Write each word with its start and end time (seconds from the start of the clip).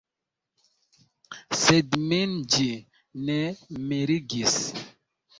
Sed 1.59 1.97
min 2.13 2.33
ĝi 2.55 2.65
ne 3.27 3.35
mirigis. 3.91 4.57